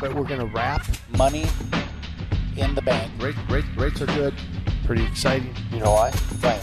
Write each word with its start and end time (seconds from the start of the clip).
but 0.00 0.14
we're 0.14 0.24
going 0.24 0.40
to 0.40 0.46
wrap. 0.46 0.86
Money 1.16 1.44
in 2.56 2.74
the 2.74 2.82
bank. 2.82 3.12
Rate, 3.22 3.36
rate, 3.48 3.64
rates 3.76 4.00
are 4.00 4.06
good. 4.06 4.34
Pretty 4.84 5.04
exciting. 5.04 5.54
You 5.70 5.80
know 5.80 5.92
why? 5.92 6.12
Right. 6.42 6.60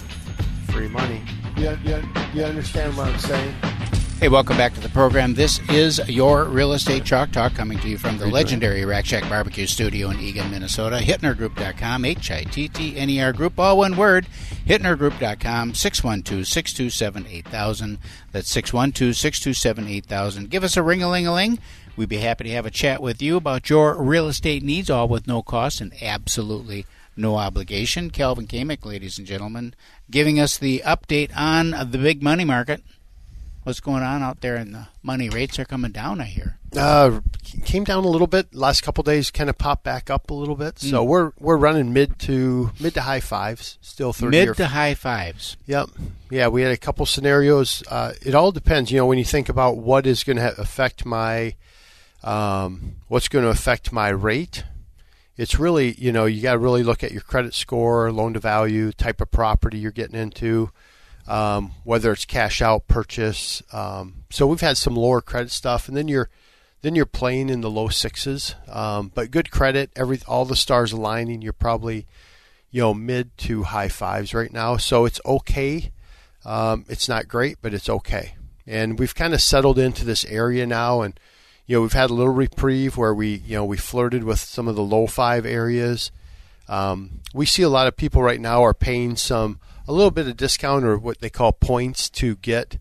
Free 0.71 0.87
money. 0.87 1.21
You, 1.55 1.77
you, 1.85 2.03
you 2.33 2.43
understand 2.43 2.97
what 2.97 3.07
I'm 3.07 3.19
saying? 3.19 3.53
Hey, 4.19 4.29
welcome 4.29 4.57
back 4.57 4.73
to 4.73 4.79
the 4.79 4.89
program. 4.89 5.35
This 5.35 5.59
is 5.69 6.01
your 6.09 6.45
Real 6.45 6.73
Estate 6.73 7.05
Chalk 7.05 7.31
Talk 7.31 7.53
coming 7.53 7.77
to 7.79 7.87
you 7.87 7.99
from 7.99 8.17
the 8.17 8.25
legendary 8.25 8.83
Rack 8.83 9.05
Shack 9.05 9.29
Barbecue 9.29 9.67
Studio 9.67 10.09
in 10.09 10.19
Eagan, 10.19 10.49
Minnesota. 10.49 10.97
HittnerGroup.com, 10.97 12.03
H 12.03 12.31
I 12.31 12.43
T 12.43 12.67
T 12.67 12.97
N 12.97 13.11
E 13.11 13.21
R 13.21 13.31
Group, 13.31 13.59
all 13.59 13.77
one 13.77 13.95
word. 13.95 14.25
HittnerGroup.com, 14.65 15.75
612 15.75 16.47
627 16.47 17.27
8000. 17.27 17.99
That's 18.31 18.49
612 18.49 19.15
627 19.15 19.87
8000. 19.87 20.49
Give 20.49 20.63
us 20.63 20.75
a 20.75 20.81
ring 20.81 21.03
a 21.03 21.09
ling 21.09 21.27
a 21.27 21.33
ling. 21.33 21.59
We'd 21.97 22.09
be 22.09 22.17
happy 22.17 22.43
to 22.43 22.51
have 22.51 22.67
a 22.67 22.71
chat 22.71 23.01
with 23.01 23.23
you 23.23 23.37
about 23.37 23.71
your 23.71 23.99
real 23.99 24.27
estate 24.27 24.61
needs, 24.61 24.87
all 24.87 25.07
with 25.07 25.25
no 25.25 25.41
cost 25.41 25.81
and 25.81 25.91
absolutely 25.99 26.85
no 27.15 27.37
obligation. 27.37 28.11
Calvin 28.11 28.45
Kamick, 28.45 28.85
ladies 28.85 29.17
and 29.17 29.25
gentlemen, 29.25 29.73
giving 30.11 30.39
us 30.39 30.59
the 30.59 30.83
update 30.85 31.35
on 31.35 31.71
the 31.71 31.97
big 31.97 32.21
money 32.21 32.45
market. 32.45 32.83
What's 33.63 33.79
going 33.79 34.03
on 34.03 34.21
out 34.21 34.41
there 34.41 34.57
and 34.57 34.75
the 34.75 34.87
money? 35.01 35.27
Rates 35.27 35.57
are 35.57 35.65
coming 35.65 35.91
down 35.91 36.21
i 36.21 36.25
hear. 36.25 36.59
Uh, 36.77 37.19
came 37.65 37.83
down 37.83 38.05
a 38.05 38.07
little 38.07 38.27
bit. 38.27 38.53
Last 38.53 38.81
couple 38.81 39.03
days 39.03 39.31
kind 39.31 39.49
of 39.49 39.57
popped 39.57 39.83
back 39.83 40.11
up 40.11 40.29
a 40.29 40.35
little 40.35 40.55
bit. 40.55 40.77
So 40.77 41.03
mm. 41.03 41.07
we're 41.07 41.31
we're 41.39 41.57
running 41.57 41.93
mid 41.93 42.19
to 42.19 42.71
mid 42.79 42.93
to 42.93 43.01
high 43.01 43.19
fives 43.21 43.79
still 43.81 44.13
30 44.13 44.29
mid 44.29 44.55
to 44.57 44.67
high 44.67 44.93
fives. 44.93 45.57
Yep. 45.65 45.89
Yeah 46.29 46.47
we 46.47 46.61
had 46.61 46.71
a 46.71 46.77
couple 46.77 47.07
scenarios. 47.07 47.83
Uh, 47.89 48.13
it 48.21 48.35
all 48.35 48.51
depends. 48.51 48.91
You 48.91 48.99
know 48.99 49.07
when 49.07 49.17
you 49.17 49.25
think 49.25 49.49
about 49.49 49.77
what 49.77 50.05
is 50.05 50.23
going 50.23 50.37
to 50.37 50.61
affect 50.61 51.05
my 51.05 51.55
um, 52.23 52.95
what's 53.07 53.27
going 53.27 53.45
to 53.45 53.51
affect 53.51 53.91
my 53.91 54.09
rate 54.09 54.63
it's 55.37 55.59
really 55.59 55.93
you 55.93 56.11
know 56.11 56.25
you 56.25 56.41
got 56.41 56.53
to 56.53 56.59
really 56.59 56.83
look 56.83 57.03
at 57.03 57.11
your 57.11 57.21
credit 57.21 57.53
score 57.53 58.11
loan 58.11 58.33
to 58.33 58.39
value 58.39 58.91
type 58.91 59.21
of 59.21 59.29
property 59.31 59.77
you're 59.77 59.91
getting 59.91 60.19
into 60.19 60.71
um, 61.27 61.73
whether 61.83 62.11
it's 62.11 62.25
cash 62.25 62.61
out 62.61 62.87
purchase. 62.87 63.61
Um, 63.71 64.23
so 64.29 64.47
we've 64.47 64.61
had 64.61 64.77
some 64.77 64.95
lower 64.95 65.21
credit 65.21 65.51
stuff, 65.51 65.87
and 65.87 65.97
then 65.97 66.07
you're 66.07 66.29
then 66.81 66.95
you're 66.95 67.05
playing 67.05 67.49
in 67.49 67.61
the 67.61 67.69
low 67.69 67.89
sixes. 67.89 68.55
Um, 68.67 69.11
but 69.13 69.31
good 69.31 69.51
credit, 69.51 69.91
every 69.95 70.19
all 70.27 70.45
the 70.45 70.55
stars 70.55 70.91
aligning. 70.91 71.41
You're 71.41 71.53
probably 71.53 72.07
you 72.71 72.81
know 72.81 72.93
mid 72.93 73.37
to 73.39 73.63
high 73.63 73.89
fives 73.89 74.33
right 74.33 74.51
now, 74.51 74.77
so 74.77 75.05
it's 75.05 75.21
okay. 75.25 75.91
Um, 76.45 76.85
it's 76.87 77.09
not 77.09 77.27
great, 77.27 77.57
but 77.61 77.73
it's 77.73 77.89
okay. 77.89 78.35
And 78.65 78.97
we've 78.99 79.15
kind 79.15 79.33
of 79.33 79.41
settled 79.41 79.79
into 79.79 80.05
this 80.05 80.23
area 80.25 80.65
now, 80.65 81.01
and 81.01 81.19
you 81.67 81.75
know 81.75 81.81
we've 81.81 81.93
had 81.93 82.09
a 82.09 82.13
little 82.13 82.33
reprieve 82.33 82.97
where 82.97 83.13
we 83.13 83.35
you 83.45 83.55
know 83.55 83.65
we 83.65 83.77
flirted 83.77 84.23
with 84.23 84.39
some 84.39 84.67
of 84.67 84.75
the 84.75 84.81
low 84.81 85.05
five 85.05 85.45
areas. 85.45 86.11
Um, 86.67 87.19
we 87.33 87.45
see 87.45 87.61
a 87.61 87.69
lot 87.69 87.87
of 87.87 87.95
people 87.95 88.21
right 88.21 88.41
now 88.41 88.63
are 88.63 88.73
paying 88.73 89.15
some 89.15 89.59
a 89.87 89.93
little 89.93 90.11
bit 90.11 90.27
of 90.27 90.35
discount 90.35 90.85
or 90.85 90.97
what 90.97 91.19
they 91.19 91.29
call 91.29 91.51
points 91.51 92.09
to 92.09 92.35
get 92.37 92.79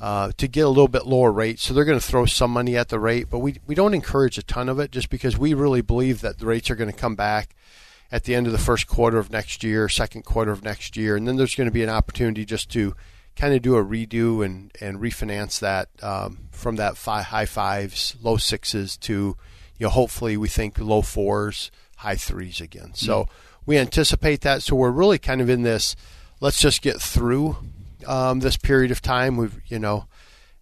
uh, 0.00 0.32
to 0.36 0.48
get 0.48 0.62
a 0.62 0.68
little 0.68 0.88
bit 0.88 1.06
lower 1.06 1.30
rate. 1.30 1.60
So 1.60 1.72
they're 1.72 1.84
going 1.84 2.00
to 2.00 2.04
throw 2.04 2.26
some 2.26 2.50
money 2.50 2.76
at 2.76 2.88
the 2.88 2.98
rate, 2.98 3.28
but 3.30 3.38
we 3.38 3.60
we 3.66 3.74
don't 3.74 3.94
encourage 3.94 4.38
a 4.38 4.42
ton 4.42 4.68
of 4.68 4.80
it 4.80 4.90
just 4.90 5.10
because 5.10 5.38
we 5.38 5.54
really 5.54 5.82
believe 5.82 6.22
that 6.22 6.38
the 6.38 6.46
rates 6.46 6.70
are 6.70 6.74
going 6.74 6.90
to 6.90 6.96
come 6.96 7.14
back 7.14 7.54
at 8.10 8.24
the 8.24 8.34
end 8.34 8.46
of 8.46 8.52
the 8.52 8.58
first 8.58 8.86
quarter 8.86 9.18
of 9.18 9.30
next 9.30 9.62
year, 9.62 9.88
second 9.88 10.24
quarter 10.24 10.50
of 10.50 10.64
next 10.64 10.96
year, 10.96 11.16
and 11.16 11.28
then 11.28 11.36
there's 11.36 11.54
going 11.54 11.68
to 11.68 11.72
be 11.72 11.82
an 11.82 11.88
opportunity 11.88 12.44
just 12.44 12.70
to 12.70 12.94
kind 13.36 13.54
of 13.54 13.62
do 13.62 13.76
a 13.76 13.84
redo 13.84 14.44
and 14.44 14.72
and 14.80 14.98
refinance 14.98 15.60
that 15.60 15.88
um, 16.02 16.48
from 16.50 16.76
that 16.76 16.96
five, 16.96 17.26
high 17.26 17.46
fives, 17.46 18.16
low 18.22 18.36
sixes 18.36 18.96
to 18.98 19.36
you 19.78 19.86
know 19.86 19.90
hopefully 19.90 20.36
we 20.36 20.48
think 20.48 20.78
low 20.78 21.02
fours, 21.02 21.70
high 21.96 22.16
threes 22.16 22.60
again. 22.60 22.92
So 22.94 23.22
mm-hmm. 23.22 23.32
we 23.66 23.78
anticipate 23.78 24.42
that. 24.42 24.62
So 24.62 24.76
we're 24.76 24.90
really 24.90 25.18
kind 25.18 25.40
of 25.40 25.48
in 25.48 25.62
this 25.62 25.96
let's 26.40 26.60
just 26.60 26.82
get 26.82 27.00
through 27.00 27.56
um, 28.06 28.40
this 28.40 28.56
period 28.56 28.90
of 28.90 29.00
time. 29.00 29.36
We've 29.36 29.60
you 29.66 29.78
know, 29.78 30.06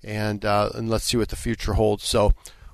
and 0.04 0.44
uh, 0.44 0.70
and 0.74 0.88
let's 0.88 1.04
see 1.04 1.16
what 1.16 1.28
the 1.28 1.36
future 1.36 1.74
holds. 1.74 2.04
So 2.04 2.32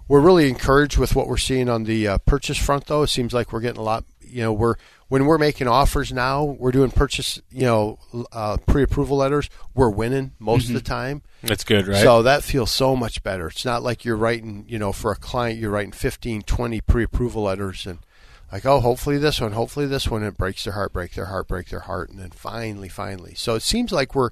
we're 0.09 0.21
really 0.21 0.49
encouraged 0.49 0.99
with 0.99 1.17
what 1.17 1.27
we're 1.27 1.37
seeing 1.37 1.69
on 1.69 1.85
the 1.85 2.07
uh, 2.07 2.19
purchase 2.19 2.59
front, 2.59 2.87
though. 2.87 3.03
It 3.03 3.09
seems 3.09 3.33
like 3.33 3.53
we're 3.53 3.61
getting 3.61 3.81
a 3.81 3.85
lot. 3.85 4.05
You 4.27 4.43
know, 4.43 4.53
we're 4.53 4.77
when 5.09 5.27
we're 5.27 5.39
making 5.39 5.69
offers 5.69 6.13
now, 6.13 6.45
we're 6.45 6.73
doing 6.73 6.91
purchase. 6.91 7.41
You 7.51 7.63
know, 7.63 7.99
uh, 8.33 8.57
pre-approval 8.67 9.17
letters. 9.17 9.49
We're 9.75 9.91
winning 9.91 10.33
most 10.39 10.67
mm-hmm. 10.67 10.77
of 10.77 10.83
the 10.83 10.89
time. 10.89 11.23
That's 11.43 11.65
good, 11.65 11.87
right? 11.87 12.03
So 12.03 12.23
that 12.23 12.43
feels 12.43 12.71
so 12.71 12.97
much 12.97 13.23
better. 13.23 13.49
It's 13.49 13.65
not 13.65 13.83
like 13.83 14.05
you're 14.05 14.17
writing. 14.17 14.65
You 14.69 14.79
know, 14.79 14.93
for 14.93 15.13
a 15.13 15.17
client, 15.17 15.59
you're 15.59 15.71
writing 15.71 15.93
15, 15.93 16.43
20 16.43 16.81
pre-approval 16.83 17.43
letters 17.43 17.87
and 17.87 17.99
like, 18.53 18.65
oh, 18.65 18.81
hopefully 18.81 19.19
this 19.19 19.41
one, 19.41 19.53
hopefully 19.53 19.87
this 19.87 20.09
one, 20.09 20.23
it 20.23 20.37
breaks 20.37 20.65
their 20.65 20.75
heart, 20.75 20.93
break 20.93 21.13
their 21.15 21.27
heart, 21.27 21.49
break 21.49 21.69
their 21.69 21.81
heart, 21.81 22.11
and 22.11 22.19
then 22.19 22.31
finally, 22.31 22.89
finally. 22.89 23.35
So 23.35 23.55
it 23.55 23.63
seems 23.63 23.91
like 23.91 24.15
we're 24.15 24.31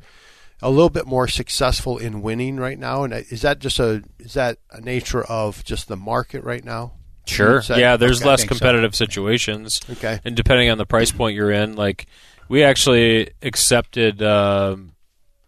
a 0.62 0.70
little 0.70 0.90
bit 0.90 1.06
more 1.06 1.28
successful 1.28 1.98
in 1.98 2.22
winning 2.22 2.56
right 2.56 2.78
now. 2.78 3.02
And 3.02 3.12
is 3.12 3.42
that 3.42 3.58
just 3.58 3.78
a 3.78 4.02
is 4.18 4.34
that 4.34 4.58
a 4.70 4.80
nature 4.80 5.22
of 5.22 5.64
just 5.64 5.88
the 5.88 5.96
market 5.96 6.44
right 6.44 6.64
now? 6.64 6.92
Sure. 7.26 7.62
yeah, 7.70 7.96
there's 7.96 8.20
okay, 8.20 8.28
less 8.28 8.44
competitive 8.44 8.94
so. 8.94 9.04
situations. 9.04 9.80
Okay. 9.90 10.20
And 10.24 10.36
depending 10.36 10.70
on 10.70 10.78
the 10.78 10.86
price 10.86 11.10
point 11.10 11.34
you're 11.34 11.50
in, 11.50 11.74
like 11.74 12.06
we 12.48 12.62
actually 12.62 13.30
accepted 13.42 14.22
uh, 14.22 14.76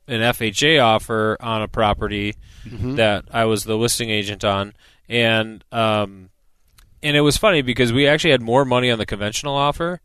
an 0.09 0.21
FHA 0.21 0.83
offer 0.83 1.37
on 1.41 1.63
a 1.63 1.69
property 1.69 2.35
mm-hmm. 2.65 2.97
that 2.97 3.25
I 3.33 3.45
was 3.45 3.65
the 3.65 3.77
listing 3.77 4.11
agent 4.11 4.45
on, 4.45 4.75
and 5.09 5.65
um, 5.73 6.31
and 7.03 7.17
it 7.17 7.21
was 7.21 7.37
funny 7.37 7.63
because 7.63 7.93
we 7.93 8.07
actually 8.07 8.31
had 8.31 8.43
more 8.43 8.65
money 8.65 8.91
on 8.91 8.99
the 8.99 9.07
conventional 9.07 9.55
offer, 9.55 10.01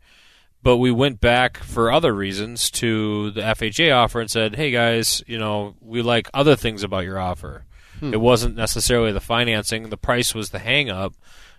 but 0.62 0.76
we 0.76 0.90
went 0.90 1.20
back 1.20 1.58
for 1.58 1.90
other 1.90 2.12
reasons 2.12 2.70
to 2.72 3.30
the 3.32 3.40
FHA 3.40 3.94
offer 3.94 4.20
and 4.20 4.30
said, 4.30 4.56
"Hey 4.56 4.70
guys, 4.70 5.22
you 5.26 5.38
know, 5.38 5.74
we 5.80 6.02
like 6.02 6.28
other 6.34 6.56
things 6.56 6.82
about 6.82 7.04
your 7.04 7.18
offer. 7.18 7.64
Hmm. 8.00 8.12
It 8.12 8.20
wasn't 8.20 8.56
necessarily 8.56 9.12
the 9.12 9.20
financing; 9.20 9.88
the 9.88 9.96
price 9.96 10.34
was 10.34 10.50
the 10.50 10.58
hang 10.58 10.90
up. 10.90 11.14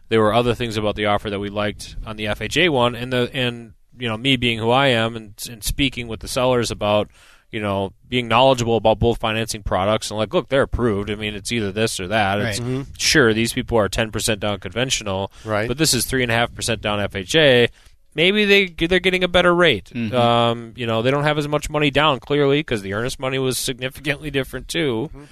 There 0.09 0.21
were 0.21 0.33
other 0.33 0.53
things 0.53 0.77
about 0.77 0.95
the 0.95 1.05
offer 1.07 1.29
that 1.29 1.39
we 1.39 1.49
liked 1.49 1.95
on 2.05 2.17
the 2.17 2.25
FHA 2.25 2.69
one, 2.69 2.95
and 2.95 3.11
the 3.11 3.29
and 3.33 3.73
you 3.97 4.07
know, 4.07 4.17
me 4.17 4.35
being 4.37 4.59
who 4.59 4.69
I 4.69 4.87
am 4.87 5.15
and, 5.15 5.33
and 5.49 5.63
speaking 5.63 6.07
with 6.07 6.19
the 6.19 6.27
sellers 6.27 6.71
about." 6.71 7.09
you 7.53 7.59
know, 7.59 7.93
being 8.09 8.27
knowledgeable 8.27 8.77
about 8.77 8.97
both 8.97 9.19
financing 9.19 9.61
products 9.61 10.09
and 10.09 10.17
like, 10.17 10.33
look, 10.33 10.49
they're 10.49 10.63
approved. 10.63 11.11
I 11.11 11.15
mean, 11.15 11.35
it's 11.35 11.51
either 11.51 11.71
this 11.71 11.99
or 11.99 12.07
that. 12.07 12.37
Right. 12.37 12.55
Mm-hmm. 12.55 12.81
Sure, 12.97 13.31
these 13.31 13.53
people 13.53 13.77
are 13.77 13.87
ten 13.87 14.09
percent 14.09 14.39
down 14.39 14.59
conventional, 14.59 15.31
right? 15.45 15.67
But 15.67 15.77
this 15.77 15.93
is 15.93 16.07
three 16.07 16.23
and 16.23 16.31
a 16.31 16.35
half 16.35 16.53
percent 16.55 16.81
down 16.81 16.97
FHA. 16.97 17.69
Maybe 18.15 18.45
they 18.45 18.87
they're 18.87 18.99
getting 18.99 19.23
a 19.23 19.27
better 19.27 19.53
rate. 19.53 19.91
Mm-hmm. 19.93 20.15
Um, 20.15 20.73
you 20.75 20.87
know, 20.87 21.03
they 21.03 21.11
don't 21.11 21.25
have 21.25 21.37
as 21.37 21.47
much 21.47 21.69
money 21.69 21.91
down 21.91 22.19
clearly 22.19 22.59
because 22.59 22.81
the 22.81 22.95
earnest 22.95 23.19
money 23.19 23.37
was 23.37 23.59
significantly 23.59 24.31
different 24.31 24.67
too. 24.67 25.11
Mm-hmm. 25.13 25.25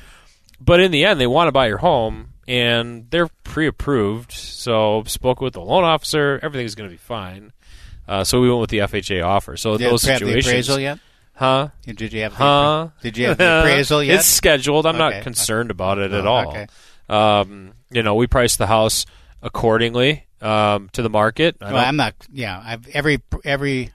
But 0.59 0.79
in 0.79 0.91
the 0.91 1.05
end, 1.05 1.19
they 1.19 1.25
want 1.25 1.47
to 1.47 1.51
buy 1.51 1.67
your 1.69 1.79
home 1.79 2.30
and 2.47 3.09
they're 3.09 3.29
pre-approved. 3.43 4.31
So 4.31 5.03
spoke 5.05 5.41
with 5.41 5.53
the 5.53 5.61
loan 5.61 5.83
officer. 5.83 6.39
Everything's 6.41 6.75
going 6.75 6.89
to 6.89 6.93
be 6.93 6.97
fine. 6.97 7.51
Uh, 8.07 8.23
so 8.23 8.41
we 8.41 8.49
went 8.49 8.61
with 8.61 8.69
the 8.69 8.79
FHA 8.79 9.23
offer. 9.23 9.55
So 9.57 9.77
Did 9.77 9.89
those 9.89 10.01
situations. 10.01 10.45
The 10.45 10.51
appraisal 10.51 10.79
yet? 10.79 10.99
Huh? 11.33 11.69
Did 11.83 12.13
you 12.13 12.21
have? 12.21 12.33
Huh? 12.33 12.89
Did 13.01 13.17
you 13.17 13.27
have 13.27 13.37
the 13.37 13.59
appraisal 13.59 14.03
yet? 14.03 14.19
it's 14.19 14.27
scheduled. 14.27 14.85
I'm 14.85 14.95
okay. 14.95 15.17
not 15.17 15.23
concerned 15.23 15.71
about 15.71 15.97
it 15.97 16.11
at 16.11 16.27
oh, 16.27 16.29
all. 16.29 16.49
Okay. 16.49 16.67
Um, 17.09 17.73
you 17.89 18.03
know, 18.03 18.15
we 18.15 18.27
priced 18.27 18.57
the 18.57 18.67
house 18.67 19.05
accordingly 19.41 20.27
um, 20.41 20.89
to 20.93 21.01
the 21.01 21.09
market. 21.09 21.57
Well, 21.59 21.75
I'm 21.75 21.95
not. 21.95 22.15
Yeah, 22.31 22.61
I've 22.63 22.87
every 22.89 23.21
every. 23.43 23.91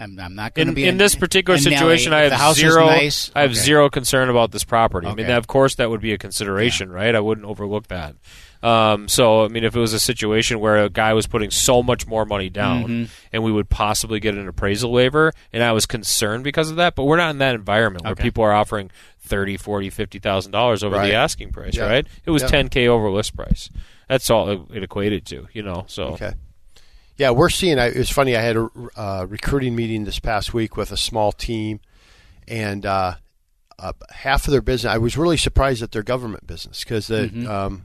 I'm, 0.00 0.18
I'm 0.18 0.34
not 0.34 0.54
going 0.54 0.68
to 0.68 0.74
be 0.74 0.88
in 0.88 0.96
this 0.96 1.14
particular 1.14 1.58
situation. 1.58 2.12
I 2.12 2.28
have 2.28 2.56
zero. 2.56 2.86
Nice, 2.86 3.30
I 3.34 3.42
have 3.42 3.54
zero 3.54 3.90
concern 3.90 4.30
about 4.30 4.50
this 4.50 4.64
property. 4.64 5.06
I 5.06 5.14
mean, 5.14 5.30
of 5.30 5.46
course, 5.46 5.74
that 5.76 5.90
would 5.90 6.00
be 6.00 6.12
a 6.12 6.18
consideration, 6.18 6.88
yeah. 6.88 6.96
right? 6.96 7.14
I 7.14 7.20
wouldn't 7.20 7.46
overlook 7.46 7.88
that. 7.88 8.16
Um, 8.62 9.08
so, 9.08 9.44
I 9.44 9.48
mean, 9.48 9.64
if 9.64 9.74
it 9.74 9.80
was 9.80 9.94
a 9.94 10.00
situation 10.00 10.60
where 10.60 10.84
a 10.84 10.90
guy 10.90 11.14
was 11.14 11.26
putting 11.26 11.50
so 11.50 11.82
much 11.82 12.06
more 12.06 12.26
money 12.26 12.50
down 12.50 12.84
mm-hmm. 12.84 13.12
and 13.32 13.42
we 13.42 13.52
would 13.52 13.70
possibly 13.70 14.20
get 14.20 14.34
an 14.34 14.48
appraisal 14.48 14.92
waiver, 14.92 15.32
and 15.52 15.62
I 15.62 15.72
was 15.72 15.86
concerned 15.86 16.44
because 16.44 16.70
of 16.70 16.76
that, 16.76 16.94
but 16.94 17.04
we're 17.04 17.16
not 17.16 17.30
in 17.30 17.38
that 17.38 17.54
environment 17.54 18.04
where 18.04 18.14
people 18.14 18.44
are 18.44 18.52
offering 18.52 18.90
thirty, 19.18 19.56
forty, 19.56 19.88
fifty 19.88 20.18
thousand 20.18 20.52
dollars 20.52 20.84
over 20.84 20.96
right. 20.96 21.08
the 21.08 21.14
asking 21.14 21.52
price, 21.52 21.76
yep. 21.76 21.88
right? 21.88 22.06
It 22.26 22.30
was 22.30 22.42
ten 22.42 22.66
yep. 22.66 22.72
k 22.72 22.88
over 22.88 23.10
list 23.10 23.34
price. 23.34 23.70
That's 24.08 24.28
all 24.28 24.66
it 24.70 24.82
equated 24.82 25.24
to, 25.26 25.46
you 25.52 25.62
know. 25.62 25.84
So 25.88 26.04
okay. 26.08 26.34
Yeah, 27.20 27.32
we're 27.32 27.50
seeing. 27.50 27.76
It's 27.76 28.08
funny. 28.08 28.34
I 28.34 28.40
had 28.40 28.56
a 28.56 28.70
uh, 28.96 29.26
recruiting 29.28 29.76
meeting 29.76 30.04
this 30.04 30.18
past 30.18 30.54
week 30.54 30.78
with 30.78 30.90
a 30.90 30.96
small 30.96 31.32
team, 31.32 31.80
and 32.48 32.86
uh, 32.86 33.16
uh, 33.78 33.92
half 34.08 34.46
of 34.46 34.52
their 34.52 34.62
business. 34.62 34.90
I 34.90 34.96
was 34.96 35.18
really 35.18 35.36
surprised 35.36 35.82
at 35.82 35.92
their 35.92 36.02
government 36.02 36.46
business 36.46 36.82
because 36.82 37.08
mm-hmm. 37.08 37.46
um, 37.46 37.82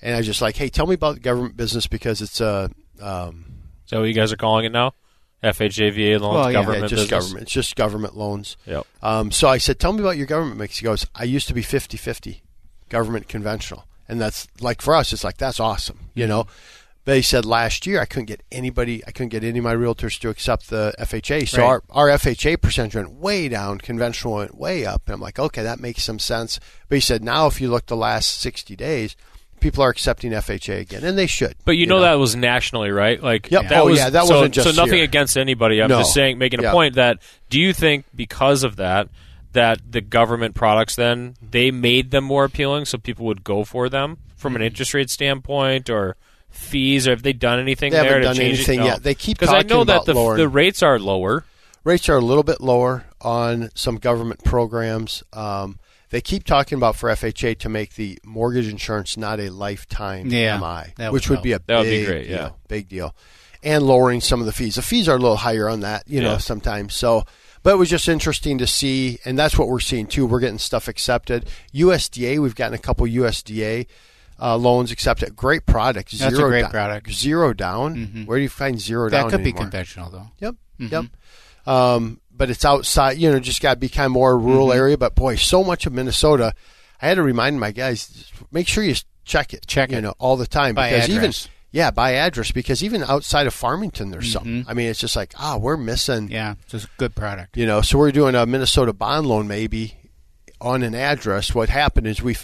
and 0.00 0.14
I 0.14 0.18
was 0.18 0.26
just 0.26 0.40
like, 0.40 0.54
hey, 0.54 0.68
tell 0.68 0.86
me 0.86 0.94
about 0.94 1.14
the 1.16 1.20
government 1.20 1.56
business 1.56 1.88
because 1.88 2.22
it's 2.22 2.40
a. 2.40 2.70
Uh, 3.00 3.26
um, 3.26 3.44
so 3.86 3.98
what 3.98 4.06
you 4.06 4.14
guys 4.14 4.32
are 4.32 4.36
calling 4.36 4.66
it 4.66 4.70
now? 4.70 4.94
FHA, 5.42 5.92
VA 5.92 6.24
loans, 6.24 6.36
well, 6.36 6.52
yeah, 6.52 6.52
government 6.52 6.82
yeah, 6.82 6.86
just 6.86 6.92
business? 6.92 7.10
government. 7.10 7.42
It's 7.42 7.52
just 7.52 7.74
government 7.74 8.16
loans. 8.16 8.56
Yep. 8.66 8.86
Um, 9.02 9.32
so 9.32 9.48
I 9.48 9.58
said, 9.58 9.80
tell 9.80 9.92
me 9.92 9.98
about 9.98 10.16
your 10.16 10.26
government 10.26 10.58
mix. 10.58 10.78
He 10.78 10.84
goes, 10.84 11.08
I 11.16 11.24
used 11.24 11.48
to 11.48 11.54
be 11.54 11.62
50-50, 11.62 12.40
government 12.88 13.26
conventional. 13.26 13.88
and 14.08 14.20
that's 14.20 14.46
like 14.60 14.80
for 14.80 14.94
us, 14.94 15.12
it's 15.12 15.24
like 15.24 15.38
that's 15.38 15.58
awesome, 15.58 16.10
you 16.14 16.28
know. 16.28 16.46
He 17.04 17.20
said 17.22 17.44
last 17.44 17.84
year 17.86 18.00
I 18.00 18.04
couldn't 18.04 18.26
get 18.26 18.42
anybody, 18.52 19.02
I 19.06 19.10
couldn't 19.10 19.30
get 19.30 19.42
any 19.42 19.58
of 19.58 19.64
my 19.64 19.74
realtors 19.74 20.18
to 20.20 20.28
accept 20.28 20.70
the 20.70 20.94
FHA. 21.00 21.48
So 21.48 21.58
Right. 21.58 21.66
our, 21.66 21.82
our 21.90 22.08
FHA 22.08 22.60
percentage 22.60 22.94
went 22.94 23.12
way 23.14 23.48
down, 23.48 23.78
conventional 23.78 24.34
went 24.34 24.56
way 24.56 24.86
up. 24.86 25.02
And 25.06 25.14
I'm 25.14 25.20
like, 25.20 25.38
okay, 25.38 25.62
that 25.64 25.80
makes 25.80 26.04
some 26.04 26.20
sense. 26.20 26.60
But 26.88 26.96
he 26.96 27.00
said 27.00 27.24
now 27.24 27.48
if 27.48 27.60
you 27.60 27.68
look 27.68 27.86
the 27.86 27.96
last 27.96 28.40
60 28.40 28.76
days, 28.76 29.16
people 29.58 29.82
are 29.82 29.88
accepting 29.90 30.30
FHA 30.32 30.80
again, 30.80 31.02
and 31.04 31.18
they 31.18 31.26
should. 31.26 31.54
But 31.64 31.72
you 31.76 31.86
know, 31.86 32.00
that 32.00 32.14
was 32.14 32.36
nationally, 32.36 32.90
right? 32.90 33.20
Like 33.20 33.50
Yep. 33.50 33.68
that 33.68 33.80
Oh, 33.80 33.86
was 33.86 33.98
yeah, 33.98 34.10
that 34.10 34.26
so, 34.26 34.34
wasn't 34.36 34.54
just 34.54 34.68
so 34.68 34.74
nothing 34.80 34.96
here. 34.98 35.04
against 35.04 35.36
anybody. 35.36 35.82
I'm 35.82 35.88
No. 35.88 35.98
just 35.98 36.14
saying, 36.14 36.38
making 36.38 36.60
a 36.60 36.64
Yeah. 36.64 36.72
point 36.72 36.94
that 36.94 37.18
do 37.50 37.58
you 37.60 37.72
think 37.72 38.04
because 38.14 38.62
of 38.62 38.76
that 38.76 39.08
that 39.54 39.80
the 39.90 40.00
government 40.00 40.54
products 40.54 40.94
then 40.96 41.34
they 41.42 41.70
made 41.72 42.10
them 42.12 42.22
more 42.24 42.44
appealing, 42.44 42.84
so 42.86 42.96
people 42.96 43.26
would 43.26 43.42
go 43.44 43.64
for 43.64 43.88
them 43.88 44.18
from 44.36 44.52
Mm-hmm. 44.52 44.62
an 44.62 44.66
interest 44.68 44.94
rate 44.94 45.10
standpoint 45.10 45.90
or 45.90 46.16
fees, 46.52 47.06
or 47.08 47.10
have 47.10 47.22
they 47.22 47.32
done 47.32 47.58
anything 47.58 47.92
They 47.92 47.98
there 47.98 48.04
haven't 48.06 48.20
to 48.22 48.26
done 48.28 48.36
change 48.36 48.58
anything 48.58 48.80
it? 48.80 48.82
No. 48.82 48.86
yet. 48.88 49.02
They 49.02 49.14
keep 49.14 49.38
because 49.38 49.52
I 49.52 49.62
talking 49.62 49.68
know 49.68 49.84
that 49.84 49.92
about 49.94 50.06
the 50.06 50.14
lowering- 50.14 50.38
the 50.38 50.48
rates 50.48 50.82
are 50.82 50.98
lower. 50.98 51.44
rates 51.84 52.08
are 52.08 52.16
a 52.16 52.20
little 52.20 52.42
bit 52.44 52.60
lower 52.60 53.04
on 53.20 53.70
some 53.74 53.96
government 53.96 54.44
programs. 54.44 55.22
Um, 55.32 55.78
they 56.10 56.20
keep 56.20 56.44
talking 56.44 56.76
about 56.76 56.94
for 56.96 57.08
FHA 57.10 57.58
to 57.60 57.68
make 57.68 57.94
the 57.94 58.18
mortgage 58.24 58.68
insurance 58.68 59.16
not 59.16 59.40
a 59.40 59.48
lifetime 59.48 60.26
Yeah, 60.28 60.58
MI, 60.58 60.92
that 60.96 61.12
which 61.12 61.28
would 61.30 61.38
would 61.38 61.42
be 61.42 61.52
a 61.52 61.60
That 61.66 61.78
would 61.78 61.84
be 61.84 61.90
big 62.00 62.06
great, 62.06 62.28
deal, 62.28 62.36
yeah. 62.36 62.50
big 62.68 62.88
deal, 62.88 63.14
and 63.62 63.82
lowering 63.84 64.20
some 64.20 64.38
of 64.40 64.46
the 64.46 64.52
fees. 64.52 64.74
The 64.74 64.82
fees 64.82 65.08
are 65.08 65.16
a 65.16 65.18
little 65.18 65.36
higher 65.38 65.68
on 65.68 65.80
that, 65.80 66.04
you 66.06 66.20
know, 66.20 66.36
sometimes. 66.38 66.94
So, 66.94 67.24
but 67.62 67.72
it 67.72 67.76
was 67.78 67.88
just 67.88 68.08
interesting 68.08 68.58
to 68.58 68.66
see, 68.66 69.20
and 69.24 69.38
that's 69.38 69.56
what 69.56 69.68
we're 69.68 69.80
seeing 69.80 70.06
too. 70.06 70.26
We're 70.26 70.40
getting 70.40 70.58
stuff 70.58 70.86
accepted. 70.86 71.46
USDA, 71.72 72.38
we've 72.40 72.54
gotten 72.56 72.74
a 72.74 72.78
couple 72.78 73.06
USDA. 73.06 73.86
Uh, 74.42 74.56
loans 74.56 74.90
accepted. 74.90 75.36
Great 75.36 75.66
product. 75.66 76.10
That's 76.18 76.34
a 76.36 76.42
great 76.42 76.62
down- 76.62 76.70
product. 76.72 77.12
Zero 77.12 77.52
down. 77.52 78.24
Where 78.26 78.38
do 78.38 78.42
you 78.42 78.48
find 78.48 78.80
zero 78.80 79.08
That 79.08 79.16
down? 79.16 79.28
That 79.30 79.36
could 79.36 79.44
be 79.44 79.52
conventional 79.52 80.10
though. 80.10 80.26
Yep. 80.40 80.54
Mm-hmm. 80.80 80.92
Yep. 80.92 81.04
Um, 81.72 82.20
but 82.34 82.50
it's 82.50 82.64
outside, 82.64 83.18
you 83.18 83.30
know, 83.30 83.38
just 83.38 83.62
got 83.62 83.74
to 83.74 83.78
be 83.80 83.88
kind 83.88 84.06
of 84.06 84.12
more 84.12 84.36
rural 84.36 84.68
Mm-hmm. 84.68 84.78
area. 84.78 84.98
But 84.98 85.14
boy, 85.14 85.36
so 85.36 85.62
much 85.62 85.86
of 85.86 85.92
Minnesota, 85.92 86.54
I 87.00 87.06
had 87.06 87.14
to 87.14 87.22
remind 87.22 87.60
my 87.60 87.70
guys, 87.70 88.32
make 88.50 88.66
sure 88.66 88.82
you 88.82 88.96
check 89.24 89.54
it, 89.54 89.64
Check 89.68 89.92
you 89.92 89.98
it. 89.98 90.00
know, 90.00 90.14
all 90.18 90.36
the 90.36 90.46
time 90.48 90.74
By 90.74 90.90
because 90.90 91.08
even 91.08 91.32
yeah, 91.70 91.90
by 91.92 92.14
address 92.14 92.50
because 92.50 92.82
even 92.82 93.02
outside 93.04 93.46
of 93.46 93.54
Farmington, 93.54 94.10
there's 94.10 94.32
some. 94.32 94.64
I 94.66 94.74
mean, 94.74 94.88
it's 94.88 94.98
just 95.00 95.14
like 95.14 95.34
ah, 95.38 95.56
we're 95.56 95.76
missing, 95.76 96.24
Mm-hmm. 96.24 96.32
Yeah, 96.32 96.54
it's 96.68 96.84
a 96.84 96.88
good 96.98 97.14
product. 97.14 97.56
you 97.56 97.64
know. 97.66 97.80
So 97.80 97.96
we're 97.96 98.10
doing 98.12 98.34
a 98.34 98.44
Minnesota 98.44 98.92
bond 98.92 99.26
loan 99.28 99.46
maybe 99.46 99.94
on 100.60 100.82
an 100.82 100.94
address. 100.96 101.54
What 101.54 101.68
happened 101.68 102.08
is 102.08 102.20
we 102.22 102.36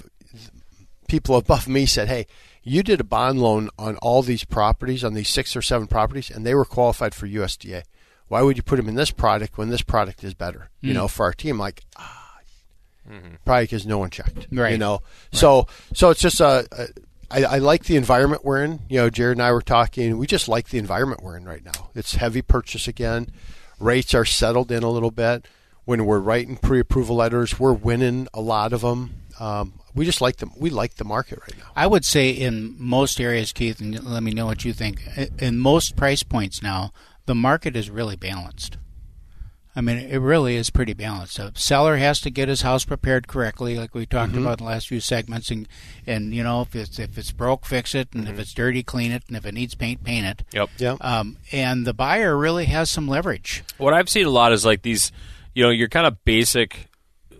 people 1.08 1.37
above 1.37 1.69
me 1.69 1.87
said, 1.87 2.08
hey. 2.08 2.26
You 2.64 2.82
did 2.82 3.00
a 3.00 3.05
bond 3.05 3.40
loan 3.40 3.70
on 3.78 3.96
all 3.96 4.20
these 4.20 4.44
properties, 4.44 5.02
on 5.02 5.14
these 5.14 5.31
six 5.31 5.56
or 5.56 5.62
seven 5.62 5.87
properties, 5.87 6.28
and 6.28 6.44
they 6.44 6.55
were 6.55 6.66
qualified 6.66 7.14
for 7.14 7.26
USDA. 7.26 7.82
Why 8.28 8.43
would 8.43 8.58
you 8.58 8.62
put 8.62 8.76
them 8.76 8.88
in 8.88 8.94
this 8.94 9.10
product 9.10 9.56
when 9.56 9.70
this 9.70 9.82
product 9.82 10.22
is 10.22 10.34
better? 10.34 10.70
You 10.81 10.90
hmm. 10.90 10.96
know, 10.96 11.08
for 11.08 11.25
our 11.25 11.32
team, 11.32 11.58
like 11.58 11.84
ah, 11.96 12.40
mm-hmm. 13.10 13.37
probably 13.44 13.64
because 13.64 13.87
no 13.87 13.99
one 13.99 14.10
checked. 14.10 14.49
Right. 14.52 14.72
You 14.72 14.78
know, 14.78 15.00
so 15.32 15.66
so 15.93 16.10
it's 16.10 16.20
just 16.20 16.40
a. 16.40 16.69
a 16.72 16.87
I, 17.31 17.44
I 17.44 17.58
like 17.58 17.84
the 17.84 17.96
environment 17.96 18.43
we're 18.43 18.64
in. 18.64 18.81
You 18.88 19.00
know, 19.00 19.11
Jared 19.11 19.37
and 19.37 19.43
I 19.43 19.52
were 19.52 19.61
talking. 19.61 20.16
We 20.16 20.26
just 20.26 20.49
like 20.49 20.70
the 20.70 20.78
environment 20.78 21.22
we're 21.22 21.37
in 21.37 21.44
right 21.44 21.62
now. 21.62 21.90
It's 21.94 22.14
heavy 22.14 22.40
purchase 22.40 22.88
again. 22.88 23.31
Rates 23.78 24.14
are 24.14 24.25
settled 24.25 24.72
in 24.72 24.82
a 24.82 24.88
little 24.88 25.11
bit. 25.11 25.46
When 25.84 26.06
we're 26.06 26.20
writing 26.20 26.56
pre-approval 26.56 27.16
letters, 27.16 27.61
we're 27.61 27.75
winning 27.75 28.28
a 28.32 28.40
lot 28.40 28.72
of 28.72 28.81
them. 28.81 29.27
Um, 29.38 29.81
we 29.94 30.05
just 30.05 30.20
like 30.20 30.37
them. 30.37 30.52
We 30.56 30.70
like 30.70 30.94
the 30.94 31.05
market 31.05 31.40
right 31.40 31.56
now. 31.58 31.70
I 31.76 31.87
would 31.87 32.05
say 32.05 32.31
in 32.31 32.75
most 32.79 33.20
areas, 33.20 33.52
Keith, 33.52 33.81
and 33.81 34.02
let 34.05 34.23
me 34.23 34.32
know 34.32 34.46
what 34.46 34.64
you 34.64 34.73
think. 34.73 35.00
In 35.38 35.58
most 35.58 35.96
price 35.96 36.23
points 36.23 36.62
now, 36.62 36.93
the 37.26 37.35
market 37.35 37.76
is 37.76 37.90
really 37.90 38.17
balanced. 38.17 38.79
I 39.76 39.81
mean, 39.81 39.99
it 39.99 40.19
really 40.19 40.56
is 40.56 40.70
pretty 40.70 40.93
balanced. 40.93 41.38
A 41.38 41.52
seller 41.55 41.99
has 41.99 42.20
to 42.23 42.31
get 42.31 42.49
his 42.49 42.62
house 42.62 42.85
prepared 42.85 43.29
correctly, 43.29 43.76
like 43.76 43.94
we 43.94 44.06
talked 44.06 44.35
about 44.35 44.58
in 44.58 44.64
the 44.64 44.70
last 44.70 44.88
few 44.88 44.99
segments, 44.99 45.52
and 45.52 45.69
and 46.05 46.35
you 46.35 46.43
know 46.43 46.62
if 46.62 46.75
it's 46.75 46.99
if 46.99 47.17
it's 47.17 47.31
broke, 47.31 47.64
fix 47.64 47.94
it, 47.94 48.08
and 48.12 48.29
if 48.29 48.40
it's 48.40 48.52
dirty, 48.52 48.82
clean 48.82 49.12
it, 49.12 49.23
and 49.29 49.37
if 49.37 49.46
it 49.46 49.55
needs 49.55 49.76
paint, 49.76 50.02
paint 50.02 50.26
it. 50.26 50.43
Yep. 50.52 50.70
Yeah. 50.79 50.96
Um, 51.00 51.37
and 51.52 51.87
the 51.87 51.94
buyer 51.94 52.37
really 52.37 52.64
has 52.64 52.90
some 52.90 53.06
leverage. 53.06 53.62
What 53.76 53.94
I've 53.94 54.08
seen 54.08 54.26
a 54.26 54.31
lot 54.31 54.52
is 54.52 54.64
like 54.64 54.82
these, 54.82 55.12
you 55.55 55.62
know, 55.62 55.70
your 55.70 55.88
kind 55.88 56.08
of 56.08 56.25
basic 56.25 56.88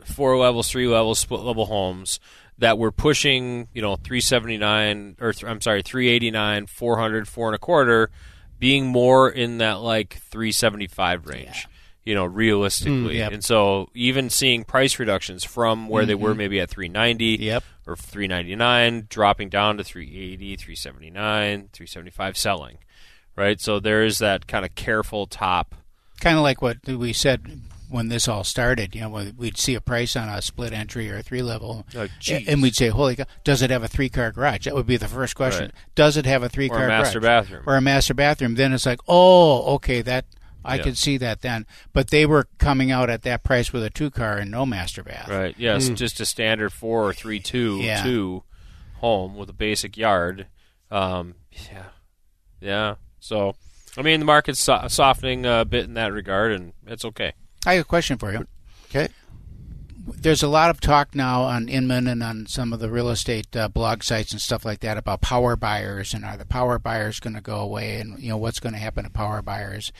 four 0.09 0.37
levels, 0.37 0.71
three 0.71 0.89
levels, 0.89 1.19
split 1.19 1.43
level 1.43 1.67
homes 1.67 2.21
that 2.59 2.79
were 2.79 2.91
pushing, 2.91 3.69
you 3.73 3.81
know, 3.81 3.97
379 3.97 5.17
or 5.21 5.33
th- 5.33 5.45
I'm 5.45 5.61
sorry, 5.61 5.83
389, 5.83 6.67
400, 6.67 7.29
four 7.29 7.49
and 7.49 7.55
a 7.55 7.59
quarter, 7.59 8.11
being 8.59 8.87
more 8.87 9.31
in 9.31 9.59
that 9.59 9.81
like 9.81 10.19
375 10.31 11.27
range. 11.27 11.69
You 12.05 12.15
know, 12.15 12.25
realistically, 12.25 13.17
mm, 13.17 13.19
yep. 13.19 13.33
and 13.33 13.45
so 13.45 13.91
even 13.93 14.31
seeing 14.31 14.65
price 14.65 14.99
reductions 14.99 15.45
from 15.45 15.91
where 15.91 16.07
they 16.07 16.15
were 16.15 16.31
mm-hmm. 16.31 16.39
maybe 16.39 16.61
at 16.61 16.71
390 16.71 17.45
Yep. 17.45 17.65
or 17.87 17.97
399, 17.97 19.09
dropping 19.11 19.51
down 19.51 19.77
to 19.77 19.85
380, 19.85 20.57
379, 20.57 21.69
375, 21.71 22.37
selling, 22.39 22.79
right? 23.37 23.61
So 23.61 23.79
there 23.79 24.07
is 24.07 24.21
that 24.21 24.47
kind 24.47 24.65
of 24.65 24.75
careful 24.75 25.27
top 25.27 25.75
kind 26.21 26.37
of 26.37 26.43
like 26.43 26.61
what 26.63 26.79
we 26.87 27.13
said 27.13 27.61
when 27.88 28.08
this 28.08 28.29
all 28.29 28.44
started. 28.44 28.94
You 28.94 29.02
know, 29.02 29.31
we'd 29.37 29.56
see 29.58 29.75
a 29.75 29.81
price 29.81 30.14
on 30.17 30.29
a 30.29 30.40
split 30.43 30.73
entry 30.73 31.11
or 31.11 31.19
a 31.19 31.23
three 31.23 31.43
level, 31.43 31.87
Oh, 31.96 32.06
and 32.46 32.62
we'd 32.62 32.75
say, 32.76 32.88
"Holy 32.88 33.17
cow! 33.17 33.25
Does 33.44 33.62
it 33.62 33.70
have 33.70 33.82
a 33.82 33.88
three 33.88 34.08
car 34.08 34.31
garage?" 34.32 34.64
That 34.64 34.75
would 34.75 34.87
be 34.87 34.96
the 34.96 35.08
first 35.08 35.35
question. 35.37 35.64
Right. 35.67 35.94
Does 35.94 36.17
it 36.17 36.26
have 36.26 36.43
a 36.43 36.49
three 36.49 36.67
Or 36.69 36.76
car 36.76 36.85
a 36.85 36.88
master 36.88 37.20
garage? 37.20 37.44
bathroom. 37.46 37.62
Or 37.67 37.76
a 37.76 37.81
master 37.81 38.14
bathroom? 38.14 38.55
Then 38.55 38.73
it's 38.73 38.87
like, 38.87 39.00
oh, 39.08 39.75
okay, 39.76 40.02
that 40.02 40.26
I 40.64 40.76
Yeah. 40.76 40.82
could 40.82 40.99
see 40.99 41.17
that 41.19 41.40
then. 41.40 41.64
But 41.93 42.08
they 42.11 42.26
were 42.26 42.49
coming 42.58 42.90
out 42.90 43.08
at 43.11 43.23
that 43.23 43.43
price 43.44 43.73
with 43.73 43.82
a 43.85 43.90
two 43.90 44.11
car 44.11 44.37
and 44.38 44.50
no 44.50 44.67
master 44.67 45.02
bath. 45.02 45.29
Right. 45.29 45.55
Yes, 45.58 45.88
just 45.90 46.20
a 46.20 46.26
standard 46.26 46.73
four 46.73 47.05
or 47.08 47.12
three 47.14 47.40
two 47.40 47.79
Yeah. 47.81 48.02
two 48.02 48.43
home 48.96 49.37
with 49.37 49.49
a 49.49 49.52
basic 49.55 49.96
yard. 49.96 50.46
Um, 50.90 51.37
yeah, 51.70 51.85
yeah. 52.61 52.94
So, 53.20 53.55
I 53.96 54.02
mean, 54.02 54.20
the 54.20 54.26
market's 54.26 54.58
so- 54.61 54.87
softening 54.88 55.46
a 55.46 55.64
bit 55.64 55.85
in 55.85 55.94
that 55.94 56.12
regard, 56.12 56.52
and 56.52 56.73
it's 56.87 57.05
okay. 57.05 57.32
I 57.67 57.75
have 57.75 57.83
a 57.83 57.89
question 57.89 58.19
for 58.19 58.33
you. 58.33 58.47
Okay. 58.87 59.09
there's 60.17 60.43
a 60.43 60.49
lot 60.49 60.71
of 60.71 60.81
talk 60.81 61.15
now 61.15 61.43
on 61.43 61.69
Inman 61.69 62.07
and 62.07 62.23
on 62.23 62.47
some 62.47 62.73
of 62.73 62.81
the 62.81 62.91
real 62.91 63.11
estate 63.11 63.55
uh, 63.55 63.69
blog 63.69 64.03
sites 64.03 64.33
and 64.33 64.41
stuff 64.41 64.65
like 64.65 64.81
that 64.81 64.97
about 64.97 65.21
power 65.21 65.57
buyers 65.57 66.15
and 66.15 66.25
are 66.25 66.37
the 66.37 66.47
power 66.47 66.79
buyers 66.79 67.21
going 67.21 67.35
to 67.35 67.43
go 67.43 67.57
away 67.57 68.00
and 68.00 68.19
you 68.19 68.31
know 68.31 68.37
what's 68.37 68.61
going 68.61 68.73
to 68.73 68.79
happen 68.79 69.05
to 69.05 69.11
power 69.11 69.43
buyers. 69.43 69.93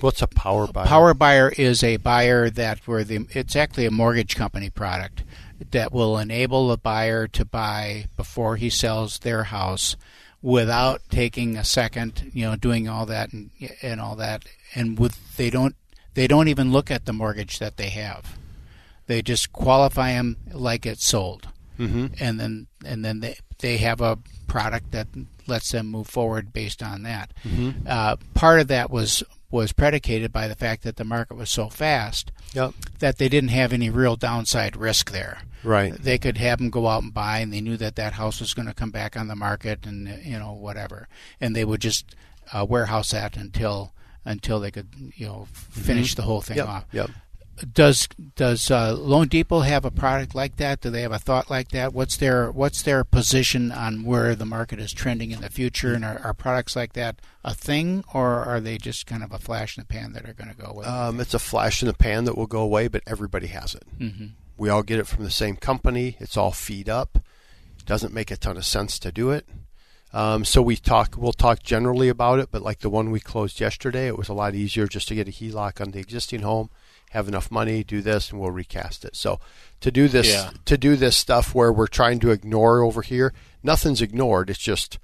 What's 0.00 0.22
a 0.22 0.26
power 0.26 0.66
buyer? 0.66 0.86
Power 0.86 1.14
buyer 1.14 1.52
is 1.56 1.84
a 1.84 1.98
buyer 1.98 2.50
that 2.50 2.86
where 2.88 3.04
the 3.04 3.26
it's 3.30 3.54
actually 3.54 3.86
a 3.86 3.90
mortgage 3.92 4.34
company 4.34 4.70
product 4.70 5.22
that 5.70 5.92
will 5.92 6.18
enable 6.18 6.68
the 6.68 6.76
buyer 6.76 7.28
to 7.28 7.44
buy 7.44 8.06
before 8.16 8.56
he 8.56 8.68
sells 8.68 9.20
their 9.20 9.44
house 9.44 9.96
without 10.42 11.00
taking 11.10 11.56
a 11.56 11.64
second, 11.64 12.30
you 12.34 12.44
know, 12.44 12.56
doing 12.56 12.88
all 12.88 13.06
that 13.06 13.32
and, 13.32 13.50
and 13.82 14.00
all 14.00 14.16
that 14.16 14.44
and 14.74 14.98
with 14.98 15.36
they 15.36 15.48
don't 15.48 15.76
they 16.14 16.26
don't 16.26 16.48
even 16.48 16.72
look 16.72 16.90
at 16.90 17.04
the 17.04 17.12
mortgage 17.12 17.58
that 17.58 17.76
they 17.76 17.90
have. 17.90 18.38
They 19.06 19.22
just 19.22 19.52
qualify 19.52 20.12
them 20.12 20.36
like 20.52 20.86
it's 20.86 21.06
sold, 21.06 21.48
mm-hmm. 21.78 22.06
and 22.18 22.40
then 22.40 22.66
and 22.84 23.04
then 23.04 23.20
they 23.20 23.36
they 23.58 23.76
have 23.78 24.00
a 24.00 24.18
product 24.46 24.92
that 24.92 25.08
lets 25.46 25.72
them 25.72 25.88
move 25.88 26.06
forward 26.06 26.52
based 26.52 26.82
on 26.82 27.02
that. 27.02 27.32
Mm-hmm. 27.44 27.86
Uh, 27.86 28.16
part 28.32 28.60
of 28.60 28.68
that 28.68 28.90
was 28.90 29.22
was 29.50 29.72
predicated 29.72 30.32
by 30.32 30.48
the 30.48 30.56
fact 30.56 30.82
that 30.82 30.96
the 30.96 31.04
market 31.04 31.36
was 31.36 31.50
so 31.50 31.68
fast 31.68 32.32
Yep. 32.54 32.72
that 32.98 33.18
they 33.18 33.28
didn't 33.28 33.50
have 33.50 33.72
any 33.72 33.90
real 33.90 34.16
downside 34.16 34.76
risk 34.76 35.12
there. 35.12 35.42
Right. 35.62 35.92
They 35.92 36.18
could 36.18 36.38
have 36.38 36.58
them 36.58 36.70
go 36.70 36.88
out 36.88 37.02
and 37.02 37.14
buy, 37.14 37.38
and 37.38 37.52
they 37.52 37.60
knew 37.60 37.76
that 37.76 37.96
that 37.96 38.14
house 38.14 38.40
was 38.40 38.52
going 38.52 38.68
to 38.68 38.74
come 38.74 38.90
back 38.90 39.16
on 39.16 39.28
the 39.28 39.36
market, 39.36 39.86
and 39.86 40.08
you 40.24 40.38
know 40.38 40.52
whatever, 40.52 41.08
and 41.40 41.54
they 41.54 41.64
would 41.64 41.80
just 41.80 42.14
uh, 42.52 42.66
warehouse 42.68 43.10
that 43.10 43.36
until 43.36 43.92
until 44.24 44.60
they 44.60 44.70
could 44.70 44.88
you 45.16 45.26
know 45.26 45.46
finish 45.52 46.14
the 46.14 46.22
whole 46.22 46.40
thing 46.40 46.56
Yep. 46.58 46.68
off 46.68 46.84
Yep. 46.92 47.10
does 47.72 48.08
does 48.36 48.70
uh, 48.70 48.96
loanDepot 48.96 49.64
have 49.66 49.84
a 49.84 49.90
product 49.90 50.34
like 50.34 50.56
that? 50.56 50.80
Do 50.80 50.90
they 50.90 51.02
have 51.02 51.12
a 51.12 51.18
thought 51.20 51.50
like 51.50 51.68
that? 51.68 51.92
What's 51.94 52.16
their 52.16 52.50
what's 52.50 52.82
their 52.82 53.04
position 53.04 53.70
on 53.70 54.04
where 54.04 54.34
the 54.34 54.44
market 54.44 54.80
is 54.80 54.92
trending 54.92 55.30
in 55.30 55.40
the 55.40 55.50
future? 55.50 55.94
And 55.94 56.04
are, 56.04 56.20
are 56.24 56.34
products 56.34 56.74
like 56.74 56.94
that 56.94 57.20
a 57.44 57.54
thing, 57.54 58.02
or 58.12 58.44
are 58.44 58.58
they 58.60 58.76
just 58.78 59.06
kind 59.06 59.22
of 59.22 59.30
a 59.32 59.38
flash 59.38 59.76
in 59.78 59.82
the 59.82 59.86
pan 59.86 60.14
that 60.14 60.28
are 60.28 60.32
going 60.32 60.50
to 60.50 60.56
go 60.56 60.66
away? 60.68 60.84
Um, 60.84 61.20
it's 61.20 61.34
a 61.34 61.38
flash 61.38 61.80
in 61.82 61.86
the 61.86 61.94
pan 61.94 62.24
that 62.24 62.36
will 62.36 62.46
go 62.48 62.60
away, 62.60 62.88
but 62.88 63.02
everybody 63.06 63.46
has 63.48 63.74
it. 63.76 63.84
Mm-hmm. 64.00 64.26
We 64.56 64.68
all 64.68 64.82
get 64.82 64.98
it 64.98 65.06
from 65.06 65.22
the 65.24 65.30
same 65.30 65.56
company. 65.56 66.16
It's 66.18 66.36
all 66.36 66.50
feed 66.52 66.88
up. 66.88 67.18
Doesn't 67.86 68.14
make 68.14 68.30
a 68.32 68.36
ton 68.36 68.56
of 68.56 68.64
sense 68.64 68.98
to 69.00 69.12
do 69.12 69.30
it. 69.30 69.46
Um, 70.14 70.44
so 70.44 70.62
we 70.62 70.76
talk. 70.76 71.16
We'll 71.18 71.32
talk 71.32 71.62
generally 71.62 72.08
about 72.08 72.38
it, 72.38 72.48
but 72.50 72.62
like 72.62 72.80
the 72.80 72.88
one 72.88 73.10
we 73.10 73.20
closed 73.20 73.60
yesterday, 73.60 74.06
it 74.06 74.16
was 74.16 74.28
a 74.28 74.34
lot 74.34 74.54
easier 74.54 74.86
just 74.86 75.08
to 75.08 75.14
get 75.14 75.28
a 75.28 75.32
HELOC 75.32 75.80
on 75.80 75.90
the 75.90 75.98
existing 75.98 76.40
home 76.42 76.70
have 77.10 77.28
enough 77.28 77.48
money, 77.48 77.84
do 77.84 78.00
this, 78.02 78.30
and 78.32 78.40
we'll 78.40 78.50
recast 78.50 79.04
it. 79.04 79.14
So 79.14 79.38
to 79.80 79.92
do 79.92 80.08
this 80.08 80.26
Yeah. 80.28 80.50
to 80.64 80.76
do 80.76 80.96
this 80.96 81.16
stuff 81.16 81.54
where 81.54 81.72
we're 81.72 81.86
trying 81.86 82.18
to 82.20 82.30
ignore 82.32 82.82
over 82.82 83.02
here, 83.02 83.32
nothing's 83.62 84.02
ignored. 84.02 84.50
It's 84.50 84.58
just 84.58 84.98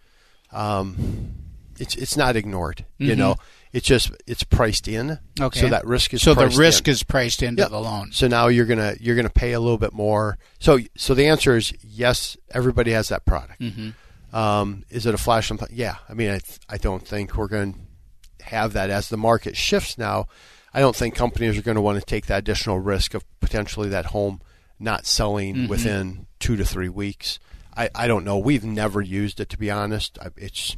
um, 0.52 1.34
it's 1.78 1.94
it's 1.94 2.16
not 2.16 2.36
ignored. 2.36 2.84
You 2.98 3.14
know, 3.16 3.36
it's 3.72 3.86
just 3.86 4.10
it's 4.26 4.42
priced 4.42 4.88
in. 4.88 5.06
Mm-hmm. 5.08 5.44
Okay. 5.44 5.60
So 5.60 5.68
that 5.68 5.86
risk 5.86 6.12
is 6.12 6.22
priced. 6.22 6.38
so 6.38 6.48
the 6.48 6.58
risk 6.58 6.88
in. 6.88 6.92
is 6.92 7.02
priced 7.04 7.42
into 7.42 7.62
Yep. 7.62 7.70
the 7.70 7.80
loan. 7.80 8.10
So 8.12 8.26
now 8.26 8.48
you're 8.48 8.66
gonna 8.66 8.94
you're 9.00 9.16
gonna 9.16 9.30
pay 9.30 9.52
a 9.52 9.60
little 9.60 9.78
bit 9.78 9.92
more. 9.92 10.36
So 10.58 10.80
so 10.96 11.14
the 11.14 11.26
answer 11.28 11.56
is 11.56 11.72
yes. 11.82 12.36
Everybody 12.50 12.90
has 12.90 13.08
that 13.08 13.24
product. 13.24 13.60
Mm-hmm. 13.60 13.90
Um, 14.32 14.84
is 14.90 15.06
it 15.06 15.14
a 15.14 15.18
flash? 15.18 15.50
and 15.50 15.60
Yeah. 15.70 15.96
I 16.08 16.14
mean, 16.14 16.30
I 16.30 16.38
th- 16.38 16.60
I 16.68 16.76
don't 16.78 17.06
think 17.06 17.36
we're 17.36 17.48
going 17.48 17.74
to 18.38 18.44
have 18.46 18.72
that 18.74 18.90
as 18.90 19.08
the 19.08 19.16
market 19.16 19.56
shifts 19.56 19.98
now. 19.98 20.26
I 20.72 20.80
don't 20.80 20.94
think 20.94 21.14
companies 21.14 21.58
are 21.58 21.62
going 21.62 21.74
to 21.74 21.80
want 21.80 21.98
to 21.98 22.04
take 22.04 22.26
that 22.26 22.38
additional 22.38 22.78
risk 22.78 23.14
of 23.14 23.24
potentially 23.40 23.88
that 23.88 24.06
home 24.06 24.40
not 24.78 25.04
selling 25.06 25.54
Mm-hmm. 25.54 25.66
within 25.68 26.26
two 26.38 26.56
to 26.56 26.64
three 26.64 26.88
weeks. 26.88 27.38
I, 27.76 27.90
I 27.94 28.06
don't 28.08 28.24
know. 28.24 28.38
We've 28.38 28.64
never 28.64 29.00
used 29.00 29.40
it 29.40 29.48
to 29.50 29.58
be 29.58 29.70
honest. 29.70 30.18
I, 30.20 30.28
it's 30.36 30.76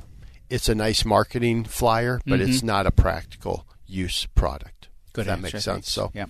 it's 0.50 0.68
a 0.68 0.75
nice 0.75 1.04
marketing 1.04 1.64
flyer, 1.64 2.21
but 2.26 2.40
it's 2.40 2.62
not 2.62 2.87
a 2.87 2.90
practical 2.90 3.66
use 3.87 4.26
product. 4.35 4.88
Mm-hmm. 4.88 5.11
Good 5.14 5.21
if 5.23 5.26
that 5.28 5.40
makes 5.40 5.64
sense. 5.64 5.90
So 5.90 6.11
yeah. 6.14 6.26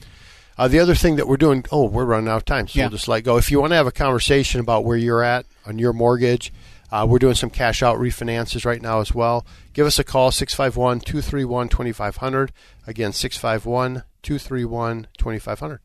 uh, 0.59 0.69
the 0.69 0.79
other 0.81 0.95
thing 0.95 1.17
that 1.17 1.27
we're 1.27 1.37
doing, 1.37 1.65
oh, 1.73 1.87
we're 1.87 2.05
running 2.05 2.29
out 2.29 2.37
of 2.37 2.45
time, 2.45 2.69
so 2.69 2.79
Yeah. 2.79 2.85
we'll 2.87 2.91
just 2.99 3.09
let 3.09 3.23
go. 3.25 3.37
If 3.37 3.51
you 3.51 3.61
want 3.61 3.73
to 3.73 3.77
have 3.77 3.87
a 3.87 3.93
conversation 3.93 4.61
about 4.61 4.85
where 4.85 4.97
you're 4.97 5.23
at 5.25 5.47
on 5.67 5.79
your 5.79 5.93
mortgage, 5.93 6.53
uh, 6.93 7.07
we're 7.09 7.19
doing 7.19 7.35
some 7.35 7.51
cash 7.51 7.83
out 7.83 7.99
refinances 7.99 8.67
right 8.67 8.83
now 8.83 9.01
as 9.01 9.15
well. 9.15 9.47
Give 9.73 9.87
us 9.87 9.99
a 9.99 10.05
call, 10.05 10.31
651 10.31 11.01
231 11.01 11.69
2500. 11.71 12.53
Again, 12.87 13.13
651 13.13 14.05
231 14.23 15.07
2500. 15.17 15.81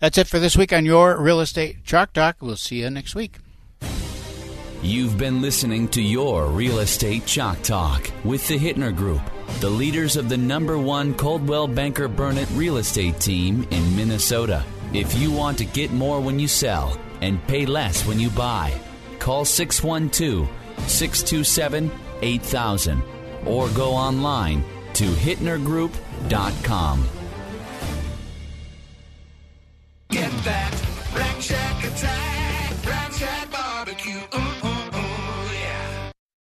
That's 0.00 0.18
it 0.18 0.28
for 0.28 0.38
this 0.38 0.56
week 0.56 0.72
on 0.72 0.84
your 0.84 1.18
real 1.18 1.40
estate 1.40 1.82
chalk 1.84 2.12
talk. 2.12 2.36
We'll 2.40 2.56
see 2.56 2.82
you 2.82 2.90
next 2.90 3.14
week. 3.14 3.38
You've 4.82 5.16
been 5.16 5.40
listening 5.40 5.88
to 5.88 6.02
Your 6.02 6.44
Real 6.48 6.80
Estate 6.80 7.24
Chalk 7.24 7.62
Talk 7.62 8.10
with 8.22 8.46
the 8.48 8.58
Hittner 8.58 8.94
Group, 8.94 9.22
the 9.60 9.70
leaders 9.70 10.16
of 10.16 10.28
the 10.28 10.36
number 10.36 10.76
one 10.76 11.14
Coldwell 11.14 11.68
Banker 11.68 12.06
Burnett 12.06 12.50
real 12.50 12.76
estate 12.76 13.18
team 13.18 13.66
in 13.70 13.96
Minnesota. 13.96 14.62
If 14.92 15.16
you 15.16 15.30
want 15.30 15.56
to 15.56 15.64
get 15.64 15.90
more 15.90 16.20
when 16.20 16.38
you 16.38 16.48
sell 16.48 17.00
and 17.22 17.42
pay 17.46 17.64
less 17.64 18.06
when 18.06 18.20
you 18.20 18.28
buy, 18.28 18.78
call 19.24 19.44
612 19.46 20.46
627 20.86 21.90
8000 22.20 23.02
or 23.46 23.70
go 23.70 23.92
online 23.92 24.62
to 24.92 25.04
hittnergroup.com. 25.04 27.08